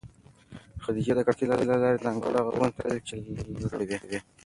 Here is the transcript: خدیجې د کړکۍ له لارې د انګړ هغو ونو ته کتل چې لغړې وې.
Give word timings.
خدیجې 0.83 1.13
د 1.15 1.19
کړکۍ 1.27 1.45
له 1.49 1.55
لارې 1.83 1.97
د 1.99 2.05
انګړ 2.13 2.33
هغو 2.39 2.51
ونو 2.55 2.73
ته 2.75 2.81
کتل 2.83 2.99
چې 3.07 3.15
لغړې 3.61 3.97
وې. 4.09 4.19